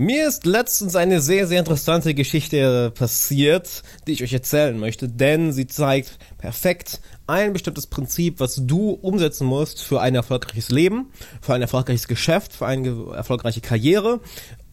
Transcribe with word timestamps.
Mir 0.00 0.28
ist 0.28 0.46
letztens 0.46 0.94
eine 0.94 1.20
sehr, 1.20 1.48
sehr 1.48 1.58
interessante 1.58 2.14
Geschichte 2.14 2.92
passiert, 2.92 3.82
die 4.06 4.12
ich 4.12 4.22
euch 4.22 4.32
erzählen 4.32 4.78
möchte, 4.78 5.08
denn 5.08 5.50
sie 5.50 5.66
zeigt 5.66 6.20
perfekt 6.38 7.00
ein 7.26 7.52
bestimmtes 7.52 7.88
Prinzip, 7.88 8.38
was 8.38 8.64
du 8.64 8.90
umsetzen 8.90 9.48
musst 9.48 9.82
für 9.82 10.00
ein 10.00 10.14
erfolgreiches 10.14 10.68
Leben, 10.68 11.10
für 11.40 11.54
ein 11.54 11.62
erfolgreiches 11.62 12.06
Geschäft, 12.06 12.52
für 12.52 12.66
eine 12.66 13.12
erfolgreiche 13.12 13.60
Karriere, 13.60 14.20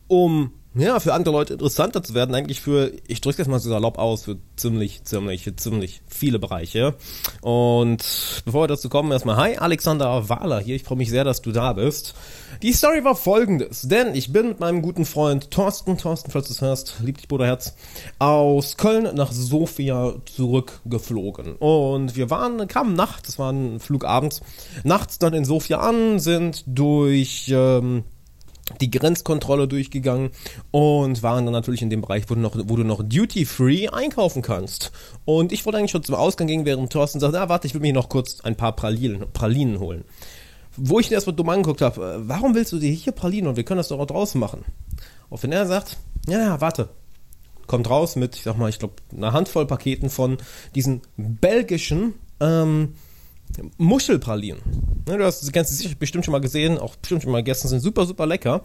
um 0.06 0.54
ja, 0.78 1.00
für 1.00 1.14
andere 1.14 1.34
Leute 1.34 1.54
interessanter 1.54 2.04
zu 2.04 2.14
werden, 2.14 2.36
eigentlich 2.36 2.60
für, 2.60 2.92
ich 3.08 3.22
drücke 3.22 3.38
das 3.38 3.48
mal 3.48 3.60
so 3.60 3.70
salopp 3.70 3.98
aus, 3.98 4.24
für 4.24 4.38
ziemlich, 4.58 5.04
ziemlich, 5.06 5.50
ziemlich 5.56 6.02
viele 6.08 6.38
Bereiche. 6.38 6.96
Und 7.42 8.04
bevor 8.44 8.64
wir 8.64 8.68
dazu 8.68 8.90
kommen, 8.90 9.12
erstmal, 9.12 9.38
hi, 9.38 9.58
Alexander 9.58 10.28
Wahler 10.28 10.60
hier, 10.60 10.76
ich 10.76 10.84
freue 10.84 10.98
mich 10.98 11.10
sehr, 11.10 11.24
dass 11.24 11.42
du 11.42 11.54
da 11.54 11.74
bist. 11.74 12.14
Die 12.62 12.74
Story 12.74 13.04
war 13.04 13.16
folgendes, 13.16 13.84
denn 13.84 14.16
ich 14.16 14.34
bin 14.34 14.50
mit 14.50 14.60
meinem 14.60 14.82
guten 14.82 15.06
Freund 15.06 15.50
Thorsten, 15.50 15.98
Thorsten, 15.98 16.32
falls 16.32 16.48
du 16.48 16.54
es 16.54 16.62
hörst, 16.62 16.96
lieb 17.02 17.18
dich 17.18 17.28
Bruderherz, 17.28 17.76
aus 18.20 18.76
Köln 18.76 19.16
nach 19.16 19.32
Sofia 19.32 20.16
zurückgeflogen. 20.26 21.56
Und 21.56 22.18
wir 22.18 22.30
waren, 22.30 22.68
kamen 22.68 22.96
nachts, 22.96 23.28
das 23.28 23.40
war 23.40 23.52
ein 23.52 23.80
Flug 23.80 24.04
abends, 24.04 24.42
nachts 24.84 25.20
dann 25.20 25.34
in 25.34 25.46
Sofia 25.46 25.80
an, 25.80 26.20
sind 26.20 26.64
durch, 26.68 27.48
ähm, 27.50 28.04
die 28.82 28.90
Grenzkontrolle 28.90 29.68
durchgegangen 29.68 30.32
und 30.72 31.22
waren 31.24 31.46
dann 31.46 31.54
natürlich 31.54 31.82
in 31.82 31.90
dem 31.90 32.02
Bereich, 32.02 32.24
wo 32.30 32.36
du 32.36 32.42
noch, 32.42 32.56
wo 32.56 32.76
du 32.76 32.84
noch 32.84 33.04
Duty-Free 33.04 33.90
einkaufen 33.90 34.42
kannst. 34.42 34.92
Und 35.24 35.52
ich 35.52 35.66
wollte 35.66 35.78
eigentlich 35.78 35.92
schon 35.92 36.04
zum 36.04 36.16
Ausgang 36.16 36.48
gehen, 36.48 36.66
während 36.66 36.92
Thorsten 36.92 37.20
sagt, 37.20 37.34
na 37.34 37.48
warte, 37.48 37.68
ich 37.68 37.74
will 37.74 37.82
mir 37.82 37.94
noch 37.94 38.10
kurz 38.10 38.42
ein 38.42 38.56
paar 38.56 38.76
Pralinen, 38.76 39.26
Pralinen 39.34 39.80
holen. 39.80 40.04
Wo 40.78 41.00
ich 41.00 41.10
ihn 41.10 41.14
erstmal 41.14 41.36
dumm 41.36 41.50
angeguckt 41.50 41.82
habe, 41.82 42.02
äh, 42.02 42.28
warum 42.28 42.56
willst 42.56 42.72
du 42.72 42.80
dir 42.80 42.92
hier 42.92 43.14
Pralinen 43.14 43.48
und 43.48 43.56
wir 43.56 43.64
können 43.64 43.78
das 43.78 43.90
doch 43.90 44.00
auch 44.00 44.08
draußen 44.08 44.40
machen? 44.40 44.66
Und 45.30 45.42
wenn 45.44 45.52
er 45.52 45.66
sagt, 45.68 45.98
ja, 46.28 46.40
ja, 46.40 46.62
warte, 46.62 46.90
kommt 47.68 47.90
raus 47.90 48.16
mit, 48.16 48.36
ich 48.36 48.44
sag 48.44 48.58
mal, 48.58 48.70
ich 48.70 48.80
glaube, 48.80 48.96
einer 49.16 49.32
Handvoll 49.32 49.66
Paketen 49.66 50.10
von 50.10 50.38
diesen 50.74 51.02
belgischen 51.18 52.16
ähm, 52.40 52.96
Muschelpralinen. 53.78 54.62
Ne, 55.08 55.18
du 55.18 55.26
hast 55.26 55.42
das 55.42 55.52
Ganze 55.52 55.74
sicher 55.74 55.96
bestimmt 55.98 56.26
schon 56.26 56.32
mal 56.32 56.42
gesehen, 56.42 56.78
auch 56.78 56.96
bestimmt 56.96 57.24
schon 57.24 57.32
mal 57.32 57.40
gegessen, 57.40 57.68
sind 57.68 57.82
super, 57.82 58.06
super 58.06 58.26
lecker. 58.26 58.62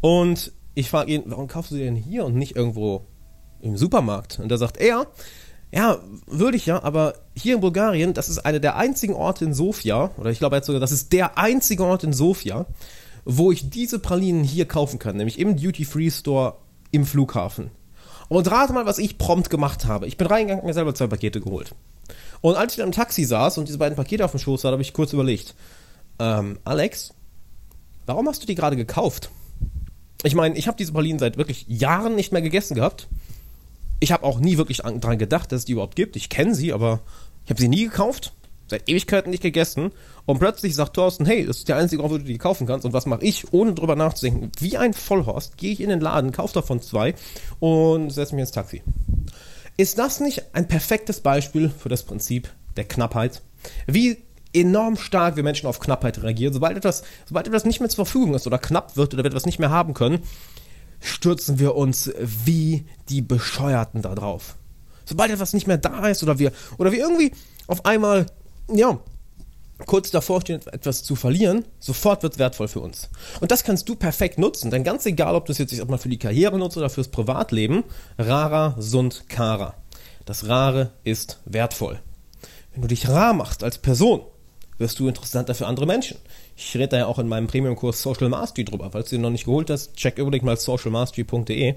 Und 0.00 0.52
ich 0.74 0.90
frage 0.90 1.12
ihn, 1.12 1.22
warum 1.26 1.48
kaufst 1.48 1.70
du 1.70 1.76
die 1.76 1.84
denn 1.84 1.96
hier 1.96 2.24
und 2.24 2.34
nicht 2.34 2.56
irgendwo 2.56 3.06
im 3.60 3.76
Supermarkt? 3.76 4.38
Und 4.38 4.48
da 4.50 4.58
sagt 4.58 4.76
er, 4.78 5.06
ja, 5.72 5.98
würde 6.26 6.56
ich 6.56 6.66
ja, 6.66 6.82
aber 6.82 7.14
hier 7.34 7.54
in 7.54 7.60
Bulgarien, 7.60 8.14
das 8.14 8.28
ist 8.28 8.38
einer 8.38 8.60
der 8.60 8.76
einzigen 8.76 9.14
Orte 9.14 9.44
in 9.44 9.54
Sofia, 9.54 10.10
oder 10.16 10.30
ich 10.30 10.38
glaube 10.38 10.56
jetzt 10.56 10.66
sogar, 10.66 10.80
das 10.80 10.92
ist 10.92 11.12
der 11.12 11.38
einzige 11.38 11.84
Ort 11.84 12.04
in 12.04 12.12
Sofia, 12.12 12.66
wo 13.24 13.50
ich 13.50 13.70
diese 13.70 13.98
Pralinen 13.98 14.44
hier 14.44 14.66
kaufen 14.66 14.98
kann, 14.98 15.16
nämlich 15.16 15.38
im 15.38 15.56
Duty-Free-Store 15.56 16.56
im 16.92 17.04
Flughafen. 17.04 17.70
Und 18.28 18.50
rate 18.50 18.72
mal, 18.72 18.86
was 18.86 18.98
ich 18.98 19.18
prompt 19.18 19.50
gemacht 19.50 19.84
habe. 19.84 20.06
Ich 20.06 20.16
bin 20.16 20.26
reingegangen 20.26 20.60
und 20.60 20.66
mir 20.66 20.74
selber 20.74 20.94
zwei 20.94 21.06
Pakete 21.06 21.40
geholt. 21.40 21.74
Und 22.46 22.54
als 22.54 22.74
ich 22.74 22.76
dann 22.76 22.86
im 22.86 22.92
Taxi 22.92 23.24
saß 23.24 23.58
und 23.58 23.66
diese 23.66 23.78
beiden 23.78 23.96
Pakete 23.96 24.24
auf 24.24 24.30
dem 24.30 24.38
Schoß 24.38 24.62
hatte, 24.62 24.74
habe 24.74 24.82
ich 24.82 24.92
kurz 24.92 25.12
überlegt, 25.12 25.56
ähm, 26.20 26.60
Alex, 26.62 27.12
warum 28.06 28.28
hast 28.28 28.40
du 28.40 28.46
die 28.46 28.54
gerade 28.54 28.76
gekauft? 28.76 29.30
Ich 30.22 30.36
meine, 30.36 30.56
ich 30.56 30.68
habe 30.68 30.76
diese 30.76 30.92
Pralinen 30.92 31.18
seit 31.18 31.38
wirklich 31.38 31.64
Jahren 31.66 32.14
nicht 32.14 32.30
mehr 32.30 32.42
gegessen 32.42 32.76
gehabt. 32.76 33.08
Ich 33.98 34.12
habe 34.12 34.22
auch 34.22 34.38
nie 34.38 34.58
wirklich 34.58 34.76
daran 34.76 35.18
gedacht, 35.18 35.50
dass 35.50 35.62
es 35.62 35.64
die 35.64 35.72
überhaupt 35.72 35.96
gibt. 35.96 36.14
Ich 36.14 36.28
kenne 36.28 36.54
sie, 36.54 36.72
aber 36.72 37.00
ich 37.42 37.50
habe 37.50 37.60
sie 37.60 37.66
nie 37.66 37.82
gekauft. 37.82 38.32
Seit 38.68 38.88
Ewigkeiten 38.88 39.30
nicht 39.30 39.42
gegessen. 39.42 39.90
Und 40.24 40.38
plötzlich 40.38 40.76
sagt 40.76 40.94
Thorsten, 40.94 41.26
hey, 41.26 41.44
das 41.44 41.56
ist 41.58 41.68
der 41.68 41.78
einzige 41.78 42.00
Ort, 42.04 42.12
wo 42.12 42.18
du 42.18 42.22
die 42.22 42.38
kaufen 42.38 42.68
kannst. 42.68 42.86
Und 42.86 42.92
was 42.92 43.06
mache 43.06 43.24
ich, 43.24 43.52
ohne 43.52 43.74
drüber 43.74 43.96
nachzudenken? 43.96 44.52
Wie 44.60 44.76
ein 44.76 44.94
Vollhorst 44.94 45.56
gehe 45.56 45.72
ich 45.72 45.80
in 45.80 45.88
den 45.88 46.00
Laden, 46.00 46.30
kaufe 46.30 46.54
davon 46.54 46.80
zwei 46.80 47.16
und 47.58 48.10
setze 48.10 48.36
mich 48.36 48.42
ins 48.42 48.52
Taxi. 48.52 48.84
Ist 49.76 49.98
das 49.98 50.20
nicht 50.20 50.42
ein 50.54 50.68
perfektes 50.68 51.20
Beispiel 51.20 51.68
für 51.68 51.88
das 51.88 52.02
Prinzip 52.02 52.48
der 52.76 52.84
Knappheit? 52.84 53.42
Wie 53.86 54.18
enorm 54.54 54.96
stark 54.96 55.36
wir 55.36 55.42
Menschen 55.42 55.66
auf 55.66 55.80
Knappheit 55.80 56.22
reagieren. 56.22 56.54
Sobald 56.54 56.76
etwas, 56.78 57.02
sobald 57.26 57.46
etwas 57.46 57.64
nicht 57.64 57.80
mehr 57.80 57.90
zur 57.90 58.06
Verfügung 58.06 58.34
ist 58.34 58.46
oder 58.46 58.58
knapp 58.58 58.96
wird 58.96 59.12
oder 59.12 59.22
wir 59.22 59.28
etwas 59.28 59.44
nicht 59.44 59.58
mehr 59.58 59.70
haben 59.70 59.92
können, 59.92 60.20
stürzen 61.00 61.58
wir 61.58 61.74
uns 61.74 62.10
wie 62.18 62.86
die 63.10 63.20
Bescheuerten 63.20 64.00
da 64.02 64.14
drauf. 64.14 64.56
Sobald 65.04 65.30
etwas 65.30 65.52
nicht 65.52 65.66
mehr 65.66 65.78
da 65.78 66.08
ist 66.08 66.22
oder 66.22 66.38
wir, 66.38 66.52
oder 66.78 66.90
wir 66.90 66.98
irgendwie 66.98 67.32
auf 67.66 67.84
einmal, 67.84 68.26
ja, 68.72 68.98
kurz 69.84 70.10
davor 70.10 70.40
stehen, 70.40 70.60
etwas 70.72 71.02
zu 71.02 71.16
verlieren, 71.16 71.64
sofort 71.78 72.22
wird 72.22 72.34
es 72.34 72.38
wertvoll 72.38 72.68
für 72.68 72.80
uns. 72.80 73.10
Und 73.40 73.50
das 73.50 73.64
kannst 73.64 73.88
du 73.88 73.96
perfekt 73.96 74.38
nutzen, 74.38 74.70
denn 74.70 74.84
ganz 74.84 75.04
egal, 75.04 75.34
ob 75.34 75.46
du 75.46 75.52
es 75.52 75.58
jetzt 75.58 75.88
mal 75.88 75.98
für 75.98 76.08
die 76.08 76.18
Karriere 76.18 76.58
nutzt 76.58 76.76
oder 76.76 76.88
fürs 76.88 77.08
Privatleben, 77.08 77.84
rara 78.18 78.74
sunt 78.78 79.28
cara. 79.28 79.74
Das 80.24 80.48
Rare 80.48 80.92
ist 81.04 81.40
wertvoll. 81.44 82.00
Wenn 82.72 82.82
du 82.82 82.88
dich 82.88 83.08
rar 83.08 83.32
machst 83.32 83.62
als 83.62 83.78
Person, 83.78 84.22
wirst 84.78 84.98
du 84.98 85.08
interessanter 85.08 85.54
für 85.54 85.66
andere 85.66 85.86
Menschen. 85.86 86.18
Ich 86.56 86.74
rede 86.74 86.88
da 86.88 86.96
ja 86.98 87.06
auch 87.06 87.18
in 87.18 87.28
meinem 87.28 87.46
Premium-Kurs 87.46 88.02
Social 88.02 88.28
Mastery 88.28 88.64
drüber. 88.64 88.90
Falls 88.90 89.10
du 89.10 89.16
ihn 89.16 89.22
noch 89.22 89.30
nicht 89.30 89.44
geholt 89.44 89.70
hast, 89.70 89.94
check 89.94 90.18
unbedingt 90.18 90.44
mal 90.44 90.56
socialmastery.de. 90.56 91.76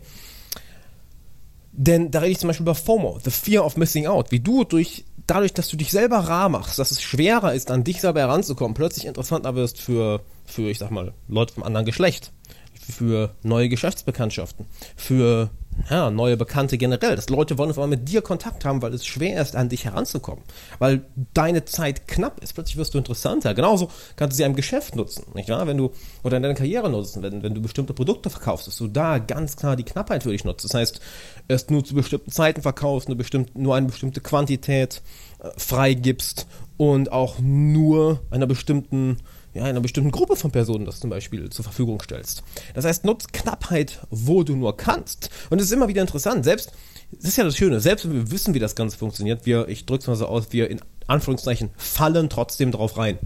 Denn 1.81 2.12
da 2.12 2.19
rede 2.19 2.34
ich 2.34 2.40
zum 2.40 2.47
Beispiel 2.47 2.66
über 2.66 2.75
FOMO, 2.75 3.19
the 3.23 3.31
fear 3.31 3.66
of 3.66 3.78
missing 3.78 4.06
out, 4.06 4.31
wie 4.31 4.41
du 4.41 4.66
durch 4.66 5.06
dadurch, 5.25 5.53
dass 5.53 5.69
du 5.69 5.78
dich 5.78 5.91
selber 5.91 6.17
rar 6.17 6.50
machst, 6.50 6.78
dass 6.78 6.91
es 6.91 7.01
schwerer 7.01 7.53
ist, 7.53 7.72
an 7.72 7.85
dich 7.85 8.01
selber 8.01 8.19
heranzukommen, 8.19 8.73
plötzlich 8.73 9.06
interessanter 9.06 9.56
wirst 9.56 9.79
für, 9.79 10.19
für, 10.44 10.69
ich 10.69 10.78
sag 10.78 10.91
mal, 10.91 11.13
Leute 11.29 11.53
vom 11.53 11.63
anderen 11.63 11.85
Geschlecht, 11.85 12.34
für 12.73 13.34
neue 13.44 13.69
Geschäftsbekanntschaften, 13.69 14.66
für 14.97 15.51
ja, 15.90 16.09
neue 16.09 16.38
Bekannte 16.38 16.78
generell. 16.78 17.16
Dass 17.16 17.29
Leute 17.29 17.57
wollen 17.57 17.69
auf 17.72 17.78
einmal 17.78 17.97
mit 17.97 18.09
dir 18.09 18.22
Kontakt 18.22 18.66
haben, 18.66 18.81
weil 18.81 18.94
es 18.94 19.06
schwer 19.06 19.41
ist, 19.41 19.56
an 19.56 19.69
dich 19.69 19.85
heranzukommen. 19.85 20.44
Weil 20.79 21.06
deine 21.34 21.66
Zeit 21.66 22.07
knapp 22.07 22.41
ist. 22.44 22.53
Plötzlich 22.53 22.78
wirst 22.78 22.94
du 22.94 22.97
interessanter. 22.97 23.53
Genauso 23.53 23.89
kannst 24.16 24.34
du 24.34 24.38
sie 24.38 24.44
im 24.44 24.56
Geschäft 24.56 24.95
nutzen, 24.95 25.25
nicht 25.34 25.50
wahr? 25.50 25.68
Wenn 25.68 25.78
du, 25.78 25.91
oder 26.23 26.38
in 26.38 26.44
deiner 26.44 26.56
Karriere 26.56 26.89
nutzen, 26.89 27.23
wenn, 27.23 27.44
wenn 27.44 27.53
du 27.53 27.62
bestimmte 27.62 27.94
Produkte 27.94 28.29
verkaufst, 28.29 28.68
dass 28.68 28.78
du 28.78 28.88
da 28.88 29.18
ganz 29.18 29.56
klar 29.56 29.75
die 29.75 29.84
Knappheit 29.84 30.23
für 30.23 30.31
dich 30.31 30.45
nutzt. 30.45 30.66
Das 30.66 30.73
heißt, 30.73 31.00
erst 31.47 31.72
nur 31.72 31.84
zu 31.84 31.95
bestimmten 31.95 32.31
Zeiten 32.31 32.62
verkaufst, 32.62 33.07
eine 33.07 33.16
bestimmte, 33.16 33.59
nur 33.59 33.75
eine 33.75 33.88
bestimmte 33.88 34.22
Quantität 34.22 35.01
äh, 35.39 35.50
freigibst 35.57 36.47
und 36.79 37.12
auch 37.12 37.40
nur 37.40 38.22
einer 38.31 38.47
bestimmten 38.47 39.17
ja, 39.53 39.66
einer 39.66 39.81
bestimmten 39.81 40.12
Gruppe 40.12 40.38
von 40.38 40.51
Personen 40.51 40.85
das 40.85 41.01
zum 41.01 41.09
Beispiel 41.09 41.50
zur 41.50 41.63
Verfügung 41.63 42.01
stellst. 42.01 42.41
Das 42.73 42.85
heißt, 42.85 43.03
nutzt 43.03 43.34
Knappheit, 43.34 44.00
wo 44.09 44.44
du 44.44 44.56
nur 44.56 44.78
kannst. 44.78 45.29
Und 45.50 45.59
es 45.59 45.66
ist 45.66 45.72
immer 45.73 45.89
wieder 45.89 46.01
interessant, 46.01 46.45
selbst, 46.45 46.72
das 47.12 47.31
ist 47.31 47.38
ja 47.38 47.44
das 47.44 47.57
Schöne, 47.57 47.81
selbst 47.81 48.06
wenn 48.06 48.13
wir 48.13 48.31
wissen, 48.31 48.53
wie 48.53 48.59
das 48.59 48.75
Ganze 48.75 48.97
funktioniert, 48.97 49.45
wir, 49.45 49.68
ich 49.68 49.85
drück's 49.88 50.07
mal 50.07 50.16
so 50.16 50.28
aus, 50.28 50.51
wir 50.51 50.69
in 50.69 50.79
Anführungszeichen 51.07 51.72
fallen 51.75 52.29
trotzdem 52.29 52.72
drauf 52.72 52.97
rein. 52.97 53.18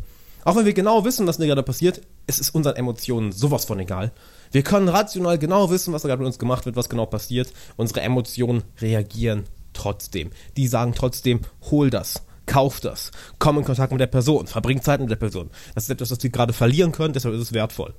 Auch 0.46 0.56
wenn 0.56 0.66
wir 0.66 0.74
genau 0.74 1.06
wissen, 1.06 1.28
was 1.28 1.38
gerade 1.38 1.62
passiert, 1.62 2.02
es 2.26 2.40
ist 2.40 2.56
unseren 2.56 2.78
Emotionen 2.78 3.34
sowas 3.34 3.66
von 3.66 3.80
egal. 3.80 4.12
Wir 4.52 4.64
können 4.64 4.90
rational 4.90 5.38
genau 5.38 5.70
wissen, 5.70 5.94
was 5.94 6.02
da 6.02 6.08
gerade 6.08 6.22
mit 6.22 6.28
uns 6.28 6.40
gemacht 6.40 6.66
wird, 6.66 6.76
was 6.76 6.90
genau 6.90 7.06
passiert. 7.06 7.54
Unsere 7.76 8.02
Emotionen 8.02 8.64
reagieren 8.82 9.44
trotzdem. 9.74 10.32
Die 10.58 10.68
sagen 10.68 10.94
trotzdem, 10.96 11.42
hol 11.70 11.92
das 11.92 12.24
Kauf 12.46 12.80
das. 12.80 13.12
Komm 13.40 13.58
in 13.58 13.64
Kontakt 13.64 13.92
mit 13.92 14.02
der 14.02 14.08
Person. 14.08 14.48
Verbring 14.48 14.82
Zeit 14.82 15.00
mit 15.00 15.10
der 15.10 15.16
Person. 15.16 15.50
Das 15.76 15.86
ist 15.86 15.90
etwas, 15.90 16.12
was 16.12 16.24
wir 16.24 16.30
gerade 16.30 16.54
verlieren 16.54 16.92
können, 16.92 17.14
deshalb 17.14 17.34
ist 17.36 17.42
es 17.42 17.54
wertvoll. 17.54 17.94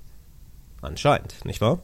Anscheinend, 0.82 1.44
nicht 1.44 1.60
wahr? 1.60 1.80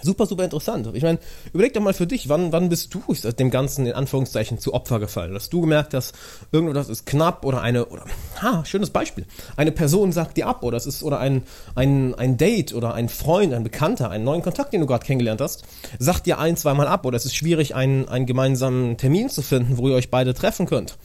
Super, 0.00 0.26
super 0.26 0.42
interessant. 0.42 0.88
Ich 0.94 1.02
meine, 1.02 1.18
überleg 1.52 1.74
doch 1.74 1.82
mal 1.82 1.92
für 1.92 2.06
dich, 2.06 2.28
wann, 2.28 2.50
wann 2.50 2.70
bist 2.70 2.92
du 2.94 3.02
dem 3.38 3.50
Ganzen 3.50 3.86
in 3.86 3.92
Anführungszeichen 3.92 4.58
zu 4.58 4.72
Opfer 4.72 4.98
gefallen? 4.98 5.34
Dass 5.34 5.50
du 5.50 5.60
gemerkt 5.60 5.92
hast, 5.94 6.16
irgendwas 6.50 6.88
ist 6.88 7.04
knapp 7.06 7.44
oder 7.44 7.60
eine, 7.60 7.86
oder, 7.86 8.06
ha, 8.40 8.64
schönes 8.64 8.90
Beispiel. 8.90 9.26
Eine 9.56 9.70
Person 9.70 10.10
sagt 10.10 10.38
dir 10.38 10.48
ab 10.48 10.64
oder 10.64 10.78
es 10.78 10.86
ist, 10.86 11.02
oder 11.02 11.20
ein, 11.20 11.42
ein, 11.74 12.14
ein 12.14 12.38
Date 12.38 12.74
oder 12.74 12.94
ein 12.94 13.10
Freund, 13.10 13.52
ein 13.52 13.62
Bekannter, 13.62 14.10
einen 14.10 14.24
neuen 14.24 14.42
Kontakt, 14.42 14.72
den 14.72 14.80
du 14.80 14.86
gerade 14.86 15.06
kennengelernt 15.06 15.42
hast, 15.42 15.64
sagt 15.98 16.26
dir 16.26 16.38
ein, 16.38 16.56
zweimal 16.56 16.88
ab 16.88 17.04
oder 17.04 17.16
es 17.16 17.26
ist 17.26 17.36
schwierig, 17.36 17.74
einen, 17.74 18.08
einen 18.08 18.26
gemeinsamen 18.26 18.96
Termin 18.96 19.28
zu 19.28 19.42
finden, 19.42 19.76
wo 19.76 19.88
ihr 19.88 19.94
euch 19.94 20.10
beide 20.10 20.34
treffen 20.34 20.66
könnt 20.66 20.96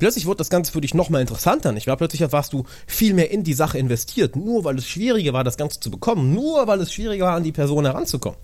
plötzlich 0.00 0.26
wurde 0.26 0.38
das 0.38 0.50
Ganze 0.50 0.72
für 0.72 0.80
dich 0.80 0.94
nochmal 0.94 1.20
interessanter, 1.20 1.70
nicht 1.70 1.86
wahr? 1.86 1.96
Plötzlich 1.96 2.20
warst 2.32 2.52
du 2.52 2.64
viel 2.88 3.14
mehr 3.14 3.30
in 3.30 3.44
die 3.44 3.54
Sache 3.54 3.78
investiert, 3.78 4.34
nur 4.34 4.64
weil 4.64 4.78
es 4.78 4.88
schwieriger 4.88 5.32
war, 5.32 5.44
das 5.44 5.56
Ganze 5.56 5.78
zu 5.78 5.90
bekommen, 5.90 6.34
nur 6.34 6.66
weil 6.66 6.80
es 6.80 6.92
schwieriger 6.92 7.26
war, 7.26 7.36
an 7.36 7.44
die 7.44 7.52
Person 7.52 7.84
heranzukommen. 7.84 8.38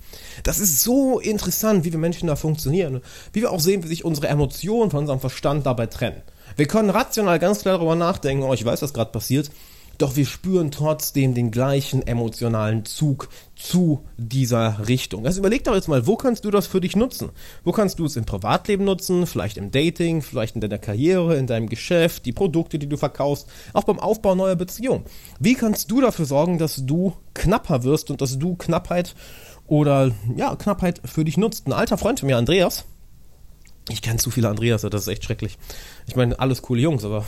Das 0.44 0.60
ist 0.60 0.82
so 0.82 1.18
interessant, 1.18 1.84
wie 1.84 1.90
wir 1.90 1.98
Menschen 1.98 2.28
da 2.28 2.36
funktionieren, 2.36 3.00
wie 3.32 3.42
wir 3.42 3.50
auch 3.50 3.60
sehen, 3.60 3.82
wie 3.82 3.88
sich 3.88 4.04
unsere 4.04 4.28
Emotionen 4.28 4.92
von 4.92 5.00
unserem 5.00 5.20
Verstand 5.20 5.66
dabei 5.66 5.86
trennen. 5.86 6.22
Wir 6.56 6.66
können 6.66 6.90
rational 6.90 7.38
ganz 7.38 7.60
klar 7.60 7.78
darüber 7.78 7.96
nachdenken, 7.96 8.44
oh, 8.44 8.54
ich 8.54 8.64
weiß, 8.64 8.82
was 8.82 8.94
gerade 8.94 9.10
passiert, 9.10 9.50
doch 9.98 10.16
wir 10.16 10.26
spüren 10.26 10.70
trotzdem 10.70 11.34
den 11.34 11.50
gleichen 11.50 12.06
emotionalen 12.06 12.84
Zug 12.84 13.28
zu 13.54 14.04
dieser 14.16 14.88
Richtung. 14.88 15.26
Also 15.26 15.40
überleg 15.40 15.64
doch 15.64 15.74
jetzt 15.74 15.88
mal, 15.88 16.06
wo 16.06 16.16
kannst 16.16 16.44
du 16.44 16.50
das 16.50 16.66
für 16.66 16.80
dich 16.80 16.96
nutzen? 16.96 17.30
Wo 17.64 17.72
kannst 17.72 17.98
du 17.98 18.04
es 18.04 18.16
im 18.16 18.24
Privatleben 18.24 18.84
nutzen, 18.84 19.26
vielleicht 19.26 19.56
im 19.56 19.70
Dating, 19.70 20.22
vielleicht 20.22 20.54
in 20.54 20.60
deiner 20.60 20.78
Karriere, 20.78 21.36
in 21.36 21.46
deinem 21.46 21.68
Geschäft, 21.68 22.26
die 22.26 22.32
Produkte, 22.32 22.78
die 22.78 22.88
du 22.88 22.96
verkaufst, 22.96 23.48
auch 23.72 23.84
beim 23.84 23.98
Aufbau 23.98 24.34
neuer 24.34 24.56
Beziehungen. 24.56 25.04
Wie 25.40 25.54
kannst 25.54 25.90
du 25.90 26.00
dafür 26.00 26.26
sorgen, 26.26 26.58
dass 26.58 26.84
du 26.84 27.14
knapper 27.34 27.82
wirst 27.84 28.10
und 28.10 28.20
dass 28.20 28.38
du 28.38 28.56
Knappheit 28.56 29.14
oder 29.66 30.12
ja, 30.36 30.54
Knappheit 30.56 31.00
für 31.04 31.24
dich 31.24 31.36
nutzt. 31.36 31.66
Ein 31.66 31.72
alter 31.72 31.98
Freund 31.98 32.20
von 32.20 32.28
mir, 32.28 32.36
Andreas, 32.36 32.84
ich 33.88 34.02
kenne 34.02 34.18
zu 34.18 34.30
viele 34.30 34.48
Andreas, 34.48 34.82
das 34.82 35.02
ist 35.02 35.08
echt 35.08 35.24
schrecklich. 35.24 35.58
Ich 36.08 36.16
meine, 36.16 36.38
alles 36.40 36.62
coole 36.62 36.80
Jungs, 36.80 37.04
aber 37.04 37.24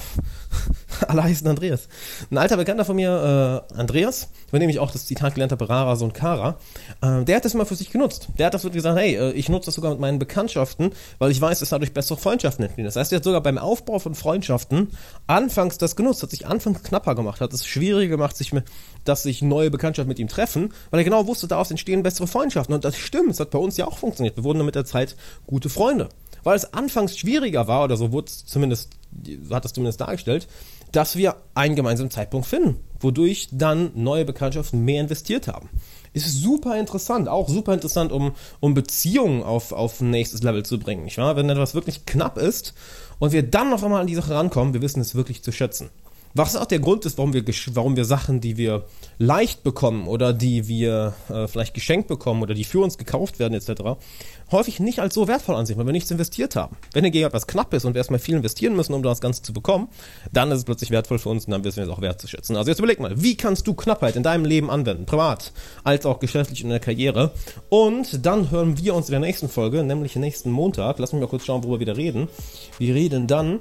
alle 1.19 1.25
heißen 1.25 1.47
Andreas. 1.47 1.89
Ein 2.31 2.39
alter 2.39 2.57
Bekannter 2.57 2.85
von 2.85 2.97
mir, 2.97 3.65
äh, 3.71 3.75
Andreas, 3.75 4.29
von 4.51 4.61
dem 4.61 4.69
ich 4.69 4.79
auch 4.79 4.91
das 4.91 5.07
Zitat 5.07 5.35
gelernt 5.35 5.53
habe, 5.53 5.69
rara 5.69 5.97
Sohn 5.97 6.13
Kara, 6.13 6.59
äh, 7.01 7.25
der 7.25 7.37
hat 7.37 7.45
das 7.45 7.55
immer 7.55 7.67
für 7.67 7.75
sich 7.75 7.91
genutzt. 7.91 8.29
Der 8.39 8.47
hat 8.47 8.55
das 8.55 8.65
wirklich 8.65 8.83
gesagt, 8.83 8.99
hey, 8.99 9.17
äh, 9.17 9.33
ich 9.33 9.49
nutze 9.49 9.67
das 9.67 9.75
sogar 9.75 9.91
mit 9.93 10.01
meinen 10.01 10.19
Bekanntschaften, 10.19 10.93
weil 11.19 11.31
ich 11.31 11.41
weiß, 11.41 11.61
dass 11.61 11.71
dadurch 11.71 11.93
bessere 11.93 12.19
Freundschaften 12.19 12.65
entstehen. 12.65 12.85
Das 12.85 12.97
heißt, 12.97 13.13
er 13.13 13.17
hat 13.17 13.25
sogar 13.25 13.43
beim 13.43 13.59
Aufbau 13.59 13.99
von 13.99 14.15
Freundschaften 14.15 14.89
anfangs 15.27 15.79
das 15.79 15.97
genutzt, 15.97 16.23
hat 16.23 16.31
sich 16.31 16.47
anfangs 16.47 16.83
knapper 16.83 17.15
gemacht, 17.15 17.41
hat 17.41 17.53
es 17.53 17.67
schwieriger 17.67 18.17
gemacht, 18.17 18.37
sich 18.37 18.53
mit, 18.53 18.65
dass 19.05 19.23
sich 19.23 19.43
neue 19.43 19.71
Bekanntschaften 19.71 20.09
mit 20.09 20.19
ihm 20.19 20.29
treffen, 20.29 20.75
weil 20.91 21.01
er 21.01 21.05
genau 21.05 21.27
wusste, 21.27 21.49
daraus 21.49 21.71
entstehen 21.71 22.03
bessere 22.03 22.27
Freundschaften. 22.27 22.75
Und 22.75 22.85
das 22.85 22.97
stimmt, 22.97 23.31
das 23.31 23.41
hat 23.41 23.51
bei 23.51 23.59
uns 23.59 23.77
ja 23.77 23.87
auch 23.87 23.99
funktioniert. 23.99 24.37
Wir 24.37 24.45
wurden 24.45 24.65
mit 24.65 24.75
der 24.75 24.85
Zeit 24.85 25.17
gute 25.47 25.69
Freunde 25.69 26.09
weil 26.45 26.57
es 26.57 26.73
anfangs 26.73 27.19
schwieriger 27.19 27.69
war, 27.69 27.85
oder 27.85 27.97
so 27.97 28.13
wurde 28.13 28.29
es 28.29 28.47
zumindest, 28.47 28.91
hat 29.51 29.65
es 29.65 29.73
zumindest 29.73 30.01
dargestellt, 30.01 30.49
dass 30.93 31.17
wir 31.17 31.37
einen 31.55 31.77
gemeinsamen 31.77 32.11
Zeitpunkt 32.11 32.47
finden, 32.47 32.77
wodurch 33.01 33.49
dann 33.53 33.91
neue 33.95 34.25
Bekanntschaften 34.25 34.85
mehr 34.85 35.01
investiert 35.01 35.49
haben. 35.49 35.69
Ist 36.13 36.41
super 36.41 36.79
interessant, 36.79 37.29
auch 37.29 37.49
super 37.49 37.75
interessant, 37.75 38.13
um, 38.13 38.33
um 38.61 38.75
Beziehungen 38.75 39.43
auf, 39.43 39.73
auf 39.73 40.01
ein 40.01 40.11
nächstes 40.11 40.43
Level 40.43 40.65
zu 40.65 40.79
bringen, 40.79 41.05
nicht 41.05 41.19
wahr? 41.19 41.37
Wenn 41.37 41.51
etwas 41.51 41.75
wirklich 41.75 42.07
knapp 42.07 42.39
ist 42.39 42.75
und 43.19 43.33
wir 43.33 43.43
dann 43.43 43.73
auf 43.73 43.85
einmal 43.85 44.01
an 44.01 44.07
die 44.07 44.15
Sache 44.15 44.35
rankommen, 44.35 44.75
wir 44.75 44.83
wissen 44.83 45.01
es 45.01 45.15
wirklich 45.15 45.43
zu 45.43 45.53
schätzen. 45.53 45.91
Was 46.35 46.57
auch 46.57 46.67
der 46.67 46.79
Grund 46.79 47.05
ist, 47.07 47.19
warum 47.19 47.33
wir, 47.33 47.45
warum 47.73 47.97
wir 47.97 48.05
Sachen, 48.05 48.41
die 48.41 48.57
wir 48.57 48.85
leicht 49.19 49.63
bekommen 49.63 50.07
oder 50.07 50.33
die 50.33 50.69
wir 50.69 51.15
äh, 51.29 51.49
vielleicht 51.49 51.75
geschenkt 51.75 52.09
bekommen 52.09 52.43
oder 52.43 52.55
die 52.55 52.65
für 52.65 52.81
uns 52.81 52.99
gekauft 52.99 53.39
werden 53.39 53.55
etc., 53.55 53.99
häufig 54.51 54.81
nicht 54.81 55.01
als 55.01 55.15
so 55.15 55.29
wertvoll 55.29 55.57
ansehen, 55.57 55.79
weil 55.79 55.87
wir 55.87 55.93
nichts 55.93 56.11
investiert 56.11 56.57
haben. 56.57 56.77
Wenn 56.93 57.05
hingegen 57.05 57.27
etwas 57.27 57.47
knapp 57.47 57.75
ist 57.75 57.85
und 57.85 57.95
wir 57.95 57.99
erstmal 57.99 58.19
viel 58.19 58.37
investieren 58.37 58.77
müssen, 58.77 58.95
um 58.95 59.03
das 59.03 59.21
Ganze 59.21 59.43
zu 59.43 59.53
bekommen, 59.53 59.89
dann 60.33 60.51
ist 60.51 60.59
es 60.59 60.65
plötzlich 60.65 60.91
wertvoll 60.91 61.19
für 61.19 61.29
uns 61.29 61.47
und 61.47 61.53
dann 61.53 61.65
wissen 61.65 61.77
wir 61.79 61.85
es 61.85 61.91
auch 61.91 62.01
wertzuschätzen. 62.01 62.57
Also 62.57 62.71
jetzt 62.71 62.79
überleg 62.79 63.01
mal, 63.01 63.21
wie 63.21 63.37
kannst 63.37 63.67
du 63.67 63.75
Knappheit 63.75 64.17
in 64.17 64.23
deinem 64.23 64.45
Leben 64.45 64.71
anwenden, 64.71 65.07
privat 65.07 65.53
als 65.85 66.07
auch 66.07 66.19
geschäftlich 66.19 66.63
in 66.63 66.71
der 66.71 66.81
Karriere? 66.81 67.33
Und 67.69 68.25
dann 68.25 68.51
hören 68.51 68.79
wir 68.79 68.95
uns 68.95 69.09
in 69.09 69.13
der 69.13 69.21
nächsten 69.21 69.49
Folge, 69.49 69.83
nämlich 69.85 70.17
nächsten 70.17 70.51
Montag. 70.51 70.99
Lass 70.99 71.13
mich 71.13 71.21
mal 71.21 71.29
kurz 71.29 71.45
schauen, 71.45 71.63
worüber 71.63 71.77
wir 71.77 71.81
wieder 71.81 71.97
reden. 71.97 72.29
Wir 72.79 72.95
reden 72.95 73.27
dann 73.27 73.61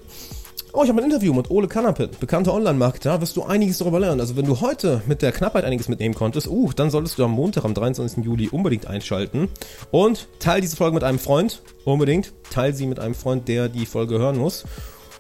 Oh, 0.73 0.83
ich 0.83 0.89
habe 0.89 1.01
ein 1.01 1.05
Interview 1.05 1.33
mit 1.33 1.49
Ole 1.49 1.67
Kanapin, 1.67 2.09
bekannter 2.19 2.53
Online-Marketer. 2.53 3.19
Wirst 3.21 3.35
du 3.35 3.43
einiges 3.43 3.77
darüber 3.77 3.99
lernen. 3.99 4.19
Also 4.19 4.35
wenn 4.35 4.45
du 4.45 4.61
heute 4.61 5.01
mit 5.07 5.21
der 5.21 5.31
Knappheit 5.31 5.63
einiges 5.63 5.87
mitnehmen 5.87 6.13
konntest, 6.13 6.47
uh, 6.47 6.71
dann 6.75 6.91
solltest 6.91 7.17
du 7.17 7.23
am 7.23 7.31
Montag, 7.31 7.65
am 7.65 7.73
23. 7.73 8.23
Juli 8.23 8.49
unbedingt 8.49 8.85
einschalten. 8.85 9.49
Und 9.91 10.27
teil 10.39 10.61
diese 10.61 10.75
Folge 10.75 10.93
mit 10.95 11.03
einem 11.03 11.19
Freund. 11.19 11.63
Unbedingt. 11.85 12.33
Teil 12.51 12.73
sie 12.73 12.85
mit 12.85 12.99
einem 12.99 13.15
Freund, 13.15 13.47
der 13.47 13.69
die 13.69 13.85
Folge 13.85 14.19
hören 14.19 14.37
muss. 14.37 14.65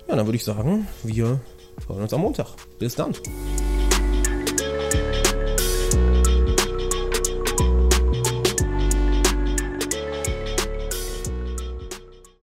Ja, 0.07 0.15
dann 0.15 0.27
würde 0.27 0.37
ich 0.37 0.43
sagen, 0.43 0.87
wir 1.03 1.39
hören 1.87 2.01
uns 2.01 2.13
am 2.13 2.21
Montag. 2.21 2.47
Bis 2.77 2.95
dann. 2.95 3.13